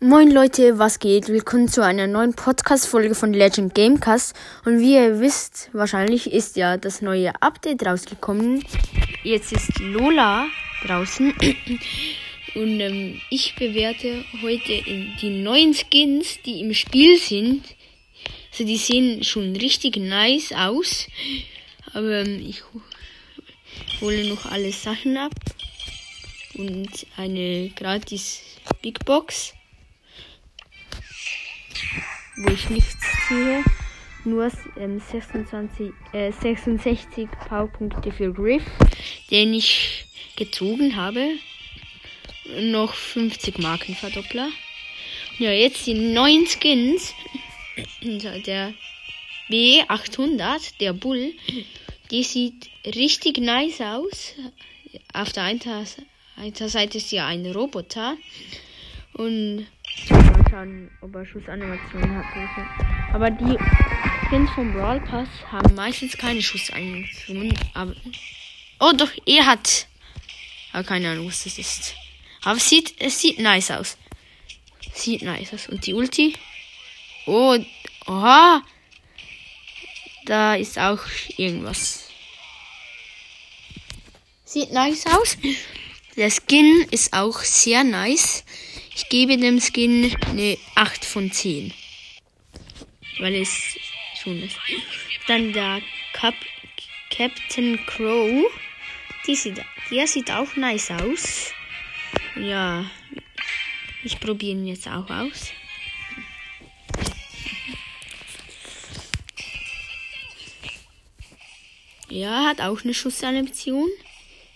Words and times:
Moin 0.00 0.30
Leute, 0.30 0.78
was 0.78 1.00
geht? 1.00 1.26
Willkommen 1.26 1.66
zu 1.66 1.84
einer 1.84 2.06
neuen 2.06 2.32
Podcast-Folge 2.32 3.16
von 3.16 3.32
Legend 3.32 3.74
Gamecast. 3.74 4.32
Und 4.64 4.78
wie 4.78 4.94
ihr 4.94 5.18
wisst, 5.18 5.70
wahrscheinlich 5.72 6.32
ist 6.32 6.54
ja 6.54 6.76
das 6.76 7.02
neue 7.02 7.32
Update 7.42 7.84
rausgekommen. 7.84 8.64
Jetzt 9.24 9.50
ist 9.52 9.76
Lola 9.80 10.46
draußen. 10.86 11.34
Und 12.54 12.78
ähm, 12.78 13.20
ich 13.28 13.56
bewerte 13.56 14.24
heute 14.40 14.82
die 15.20 15.42
neuen 15.42 15.74
Skins, 15.74 16.38
die 16.46 16.60
im 16.60 16.74
Spiel 16.74 17.18
sind. 17.18 17.64
Also 18.52 18.64
die 18.64 18.76
sehen 18.76 19.24
schon 19.24 19.56
richtig 19.56 19.96
nice 19.96 20.52
aus. 20.52 21.08
Aber 21.92 22.20
ähm, 22.20 22.38
ich 22.38 22.62
hole 24.00 24.28
noch 24.28 24.46
alle 24.46 24.70
Sachen 24.70 25.16
ab. 25.16 25.34
Und 26.54 27.04
eine 27.16 27.70
gratis 27.70 28.42
Big 28.80 29.04
Box 29.04 29.54
wo 32.38 32.50
ich 32.50 32.70
nichts 32.70 32.96
ziehe. 33.26 33.64
Nur 34.24 34.50
ähm, 34.76 35.00
26, 35.00 35.92
äh, 36.12 36.32
66 36.32 37.28
Powerpunkte 37.48 38.12
für 38.12 38.32
Griff, 38.32 38.62
den 39.30 39.54
ich 39.54 40.04
gezogen 40.36 40.96
habe. 40.96 41.36
Noch 42.60 42.94
50 42.94 43.58
Markenverdoppler. 43.58 44.48
Ja, 45.38 45.52
jetzt 45.52 45.86
die 45.86 45.94
neuen 45.94 46.46
Skins. 46.46 47.14
Der 48.02 48.74
B800, 49.50 50.78
der 50.80 50.92
Bull, 50.92 51.32
die 52.10 52.24
sieht 52.24 52.68
richtig 52.84 53.38
nice 53.38 53.80
aus. 53.80 54.34
Auf 55.12 55.32
der 55.32 55.44
einen 55.44 55.60
Seite 56.54 56.98
ist 56.98 57.12
ja 57.12 57.26
ein 57.26 57.46
Roboter. 57.46 58.16
Und 59.14 59.66
Schussanimationen 61.30 62.16
hat. 62.16 63.14
Aber 63.14 63.30
die 63.30 63.56
Skins 64.26 64.50
vom 64.50 64.72
Brawl 64.72 65.00
Pass 65.00 65.28
haben 65.50 65.74
meistens 65.74 66.16
keine 66.16 66.42
Schussanimationen. 66.42 67.54
Aber 67.74 67.94
oh, 68.80 68.92
doch, 68.96 69.10
er 69.26 69.46
hat. 69.46 69.86
Aber 70.72 70.84
keine 70.84 71.10
Ahnung, 71.10 71.28
was 71.28 71.44
das 71.44 71.58
ist. 71.58 71.94
Aber 72.42 72.56
es 72.56 72.68
sieht, 72.68 72.94
es 72.98 73.20
sieht 73.20 73.38
nice 73.38 73.70
aus. 73.70 73.96
Sieht 74.92 75.22
nice 75.22 75.54
aus. 75.54 75.68
Und 75.68 75.86
die 75.86 75.94
Ulti. 75.94 76.34
Oh, 77.26 77.58
oha. 78.06 78.62
Da 80.26 80.54
ist 80.54 80.78
auch 80.78 81.00
irgendwas. 81.36 82.08
Sieht 84.44 84.72
nice 84.72 85.06
aus. 85.06 85.36
Der 86.16 86.30
Skin 86.30 86.86
ist 86.90 87.12
auch 87.12 87.38
sehr 87.40 87.84
nice. 87.84 88.44
Ich 88.98 89.08
gebe 89.10 89.36
dem 89.36 89.60
Skin 89.60 90.12
eine 90.26 90.58
8 90.74 91.04
von 91.04 91.30
10. 91.30 91.72
Weil 93.20 93.36
es 93.36 93.78
schon 94.20 94.42
ist. 94.42 94.56
Dann 95.28 95.52
der 95.52 95.80
Cap 96.12 96.34
Captain 97.08 97.78
Crow. 97.86 98.44
Die 99.24 99.36
sieht, 99.36 99.62
der 99.92 100.06
sieht 100.08 100.32
auch 100.32 100.56
nice 100.56 100.90
aus. 100.90 101.52
Ja, 102.34 102.90
ich 104.02 104.18
probiere 104.18 104.58
ihn 104.58 104.66
jetzt 104.66 104.88
auch 104.88 105.08
aus. 105.08 105.52
Ja, 112.08 112.46
hat 112.46 112.60
auch 112.60 112.82
eine 112.82 112.94
Schussanimation. 112.94 113.88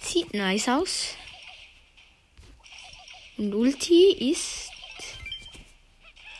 Sieht 0.00 0.34
nice 0.34 0.68
aus. 0.68 1.14
Und 3.36 3.54
Ulti 3.54 4.12
ist 4.30 4.70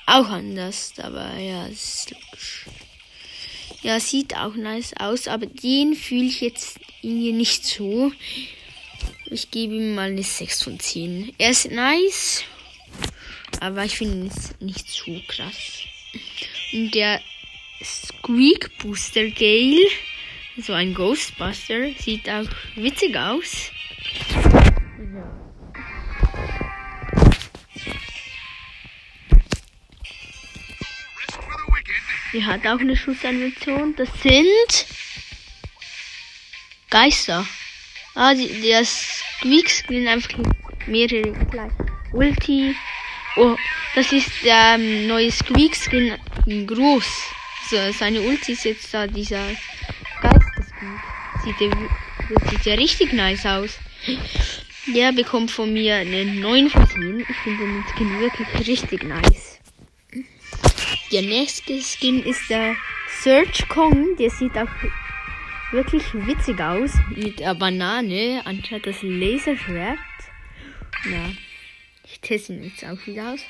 auch 0.06 0.28
anders, 0.28 0.92
aber 0.98 1.36
ja, 1.38 1.66
ist 1.66 2.10
logisch. 2.10 2.66
Ja, 3.82 3.98
sieht 3.98 4.36
auch 4.36 4.54
nice 4.54 4.92
aus, 4.98 5.26
aber 5.26 5.46
den 5.46 5.94
fühle 5.94 6.26
ich 6.26 6.40
jetzt 6.40 6.78
irgendwie 7.00 7.32
nicht 7.32 7.64
so. 7.64 8.12
Ich 9.26 9.50
gebe 9.50 9.74
ihm 9.74 9.94
mal 9.96 10.10
eine 10.10 10.22
6 10.22 10.62
von 10.62 10.78
10. 10.78 11.34
Er 11.38 11.50
ist 11.50 11.70
nice, 11.70 12.44
aber 13.60 13.84
ich 13.84 13.96
finde 13.96 14.26
ihn 14.26 14.66
nicht 14.66 14.88
so 14.88 15.20
krass. 15.26 15.80
Und 16.72 16.94
der 16.94 17.20
Squeak 17.82 18.78
Booster 18.78 19.28
Gale, 19.30 19.88
so 20.58 20.74
ein 20.74 20.94
Ghostbuster, 20.94 21.92
sieht 21.98 22.28
auch 22.28 22.46
witzig 22.76 23.16
aus. 23.16 23.71
Die 32.32 32.44
hat 32.44 32.66
auch 32.66 32.78
eine 32.78 32.96
Schussanimation. 32.96 33.94
Das 33.96 34.08
sind 34.22 34.86
Geister. 36.88 37.46
Ah, 38.14 38.34
die, 38.34 38.60
der 38.62 38.84
Squeak 38.84 39.68
sind 39.68 40.08
einfach 40.08 40.30
mehrere 40.86 41.32
gleich. 41.50 41.72
Ulti. 42.12 42.74
Oh, 43.36 43.56
das 43.94 44.12
ist 44.12 44.30
der 44.44 44.76
ähm, 44.76 45.06
neue 45.06 45.30
Squeak 45.30 45.76
Skin 45.76 46.18
groß. 46.66 47.06
So, 47.70 47.76
seine 47.92 48.20
Ulti 48.20 48.52
ist 48.52 48.64
jetzt 48.64 48.92
da 48.92 49.06
dieser 49.06 49.46
Geister-Squeak. 50.20 51.00
Sieht, 51.44 51.60
der, 51.60 51.70
das 52.28 52.50
sieht 52.50 52.64
ja 52.66 52.74
richtig 52.74 53.12
nice 53.12 53.46
aus. 53.46 53.78
Der 54.94 55.12
bekommt 55.12 55.50
von 55.50 55.72
mir 55.72 55.96
eine 55.96 56.24
9 56.24 56.68
von 56.68 56.88
10. 56.88 57.20
Ich 57.20 57.36
finde 57.36 57.64
den 57.64 57.84
Skin 57.94 58.20
wirklich 58.20 58.68
richtig 58.68 59.04
nice. 59.04 59.60
Der 61.12 61.20
nächste 61.20 61.78
Skin 61.82 62.22
ist 62.24 62.48
der 62.48 62.74
Search 63.22 63.68
Kong. 63.68 64.16
Der 64.16 64.30
sieht 64.30 64.56
auch 64.56 64.70
wirklich 65.70 66.02
witzig 66.14 66.58
aus. 66.58 66.92
Mit 67.14 67.38
der 67.38 67.54
Banane 67.54 68.40
anstatt 68.46 68.86
das 68.86 68.96
Laserschwert. 69.02 69.98
Ja. 71.04 71.32
Ich 72.10 72.18
teste 72.20 72.54
ihn 72.54 72.64
jetzt 72.64 72.82
auch 72.82 73.06
wieder 73.06 73.34
aus. 73.34 73.40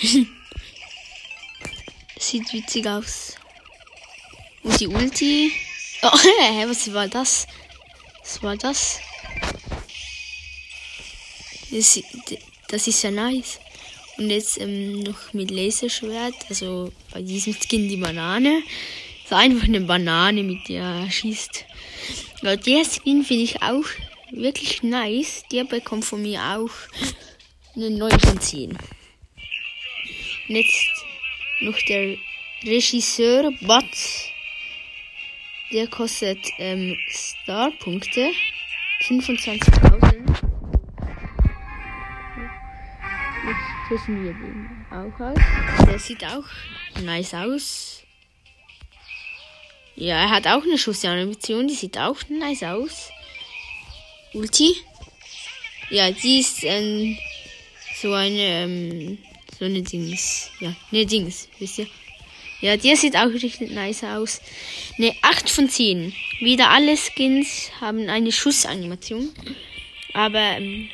Sieht 2.18 2.50
witzig 2.54 2.86
aus. 2.86 3.36
Und 4.62 4.80
die 4.80 4.88
Ulti. 4.88 5.52
Oh, 6.00 6.08
was 6.66 6.94
war 6.94 7.08
das? 7.08 7.46
Was 8.22 8.42
war 8.42 8.56
das? 8.56 9.00
Das, 11.74 12.00
das 12.68 12.86
ist 12.86 13.02
ja 13.02 13.10
nice. 13.10 13.58
Und 14.16 14.30
jetzt 14.30 14.60
ähm, 14.60 15.00
noch 15.00 15.32
mit 15.32 15.50
Laserschwert, 15.50 16.36
also 16.48 16.92
bei 17.12 17.20
diesem 17.20 17.52
Skin 17.52 17.88
die 17.88 17.96
Banane. 17.96 18.62
So 19.28 19.34
einfach 19.34 19.66
eine 19.66 19.80
Banane, 19.80 20.44
mit 20.44 20.68
der 20.68 20.84
er 20.84 21.10
schießt. 21.10 21.64
Ja, 22.42 22.54
der 22.54 22.84
Skin 22.84 23.24
finde 23.24 23.42
ich 23.42 23.60
auch 23.60 23.84
wirklich 24.30 24.84
nice. 24.84 25.42
Der 25.50 25.64
bekommt 25.64 26.04
von 26.04 26.22
mir 26.22 26.40
auch 26.40 26.70
eine 27.74 27.90
9 27.90 28.20
von 28.20 28.40
10. 28.40 28.70
Und 28.70 30.54
jetzt 30.54 31.04
noch 31.62 31.78
der 31.88 32.16
Regisseur 32.62 33.50
Batz. 33.62 34.28
Der 35.72 35.88
kostet 35.88 36.38
ähm, 36.58 36.96
Star-Punkte. 37.10 38.30
25.000. 39.08 39.83
testen 43.88 44.24
wir 44.24 44.32
den 44.32 44.86
auch 44.90 45.20
aus. 45.20 45.38
Der 45.86 45.98
sieht 45.98 46.24
auch 46.24 46.44
nice 47.02 47.34
aus. 47.34 48.02
Ja, 49.96 50.16
er 50.16 50.30
hat 50.30 50.46
auch 50.46 50.62
eine 50.62 50.78
Schussanimation, 50.78 51.68
die 51.68 51.74
sieht 51.74 51.98
auch 51.98 52.18
nice 52.28 52.64
aus. 52.64 53.10
Ulti. 54.32 54.74
Ja, 55.90 56.10
die 56.10 56.40
ist 56.40 56.64
ähm, 56.64 57.16
so 58.00 58.12
eine, 58.12 58.64
ähm, 58.64 59.18
so 59.58 59.66
eine 59.66 59.82
Dings. 59.82 60.50
Ja, 60.58 60.74
ne 60.90 61.06
Dings, 61.06 61.48
wisst 61.58 61.78
ihr? 61.78 61.86
Ja, 62.60 62.76
der 62.76 62.96
sieht 62.96 63.16
auch 63.16 63.26
richtig 63.26 63.60
nice 63.70 64.04
aus. 64.04 64.40
Ne 64.96 65.14
8 65.22 65.50
von 65.50 65.68
10. 65.68 66.14
Wieder 66.40 66.70
alle 66.70 66.96
Skins 66.96 67.70
haben 67.80 68.08
eine 68.08 68.32
Schussanimation. 68.32 69.30
Aber 70.14 70.38
ähm, 70.38 70.88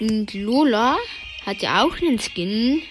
und 0.00 0.34
Lola 0.34 0.96
hat 1.44 1.62
ja 1.62 1.84
auch 1.84 1.96
einen 2.00 2.18
Skin. 2.18 2.82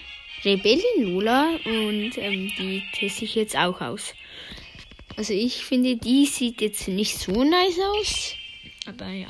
Rebellion 0.44 1.02
Lola. 1.02 1.58
Und 1.64 2.16
ähm, 2.18 2.52
die 2.58 2.82
teste 2.92 3.24
ich 3.24 3.34
jetzt 3.34 3.56
auch 3.56 3.80
aus. 3.80 4.14
Also 5.16 5.32
ich 5.32 5.64
finde, 5.64 5.96
die 5.96 6.26
sieht 6.26 6.60
jetzt 6.60 6.86
nicht 6.88 7.18
so 7.18 7.44
nice 7.44 7.78
aus. 7.96 8.34
Aber 8.86 9.08
ja. 9.08 9.28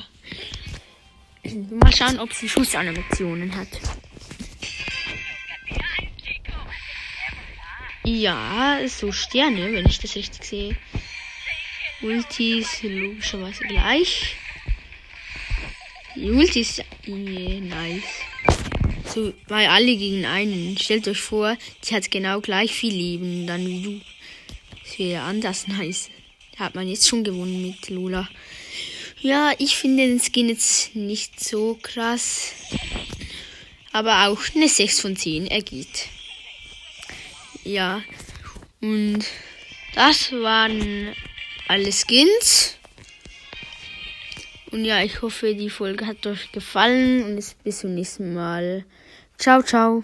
Mal 1.70 1.94
schauen, 1.94 2.18
ob 2.18 2.32
sie 2.32 2.48
Schussanimationen 2.48 3.56
hat. 3.56 3.68
Ja, 8.04 8.80
so 8.86 9.12
Sterne, 9.12 9.72
wenn 9.72 9.86
ich 9.86 9.98
das 9.98 10.14
richtig 10.14 10.44
sehe. 10.44 10.76
Ultis 12.02 12.82
logischerweise 12.82 13.64
gleich. 13.64 14.36
Die 16.20 16.32
Ultis, 16.32 16.82
yeah, 17.06 17.60
nice. 17.60 18.02
So, 19.14 19.32
weil 19.46 19.68
alle 19.68 19.96
gegen 19.96 20.26
einen. 20.26 20.76
Stellt 20.76 21.06
euch 21.06 21.20
vor, 21.20 21.56
die 21.84 21.94
hat 21.94 22.10
genau 22.10 22.40
gleich 22.40 22.72
viel 22.72 22.92
Leben 22.92 23.46
dann 23.46 23.64
wie 23.64 23.82
du. 23.82 24.00
Das 24.82 24.98
wäre 24.98 25.22
anders 25.22 25.68
nice. 25.68 26.10
Da 26.56 26.64
hat 26.64 26.74
man 26.74 26.88
jetzt 26.88 27.06
schon 27.06 27.22
gewonnen 27.22 27.62
mit 27.62 27.88
Lola. 27.88 28.28
Ja, 29.20 29.52
ich 29.58 29.76
finde 29.76 30.08
den 30.08 30.18
Skin 30.18 30.48
jetzt 30.48 30.96
nicht 30.96 31.38
so 31.38 31.78
krass. 31.80 32.52
Aber 33.92 34.26
auch 34.26 34.40
eine 34.56 34.68
6 34.68 35.00
von 35.00 35.16
10 35.16 35.46
ergeht. 35.46 36.08
Ja. 37.62 38.02
Und 38.80 39.24
das 39.94 40.32
waren 40.32 41.14
alle 41.68 41.92
Skins. 41.92 42.77
Und 44.70 44.84
ja, 44.84 45.02
ich 45.02 45.22
hoffe, 45.22 45.54
die 45.54 45.70
Folge 45.70 46.06
hat 46.06 46.26
euch 46.26 46.52
gefallen 46.52 47.24
und 47.24 47.56
bis 47.64 47.78
zum 47.78 47.94
nächsten 47.94 48.34
Mal. 48.34 48.84
Ciao, 49.38 49.62
ciao. 49.62 50.02